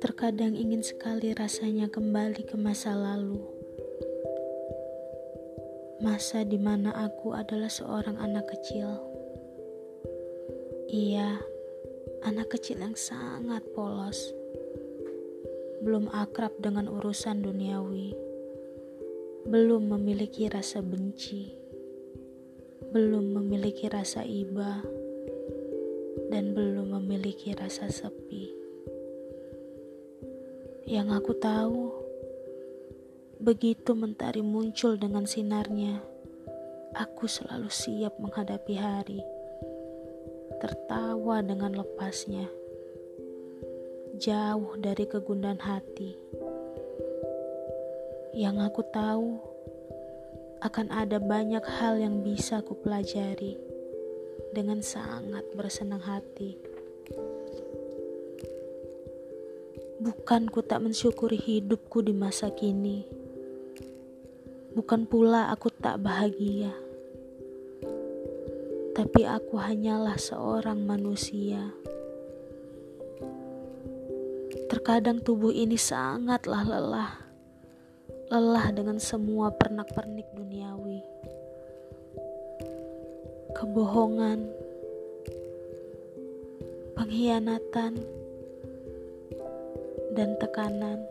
[0.00, 3.44] Terkadang ingin sekali rasanya kembali ke masa lalu.
[6.00, 8.88] Masa di mana aku adalah seorang anak kecil.
[10.88, 11.44] Iya,
[12.24, 14.32] anak kecil yang sangat polos.
[15.84, 18.16] Belum akrab dengan urusan duniawi.
[19.44, 21.59] Belum memiliki rasa benci.
[22.90, 24.82] Belum memiliki rasa iba.
[26.26, 28.50] Dan belum memiliki rasa sepi.
[30.90, 31.82] Yang aku tahu,
[33.38, 36.02] begitu mentari muncul dengan sinarnya,
[36.98, 39.22] aku selalu siap menghadapi hari,
[40.58, 42.50] tertawa dengan lepasnya,
[44.18, 46.18] jauh dari kegundahan hati.
[48.34, 49.49] Yang aku tahu,
[50.60, 53.56] akan ada banyak hal yang bisa ku pelajari
[54.52, 56.60] dengan sangat bersenang hati.
[60.00, 63.08] Bukan ku tak mensyukuri hidupku di masa kini.
[64.76, 66.76] Bukan pula aku tak bahagia.
[68.92, 71.72] Tapi aku hanyalah seorang manusia.
[74.68, 77.29] Terkadang tubuh ini sangatlah lelah.
[78.30, 81.02] Lelah dengan semua pernak-pernik duniawi.
[83.58, 84.46] Kebohongan,
[86.94, 87.98] pengkhianatan,
[90.14, 91.02] dan tekanan.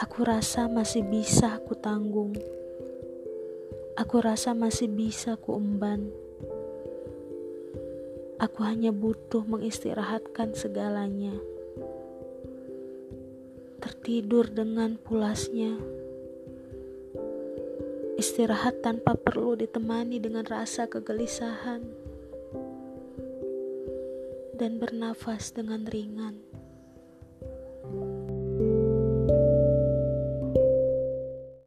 [0.00, 2.32] Aku rasa masih bisa aku tanggung.
[4.00, 6.08] Aku rasa masih bisa ku emban.
[8.40, 11.36] Aku hanya butuh mengistirahatkan segalanya.
[13.84, 15.76] Tertidur dengan pulasnya.
[18.16, 21.84] Istirahat tanpa perlu ditemani dengan rasa kegelisahan
[24.56, 26.43] dan bernafas dengan ringan.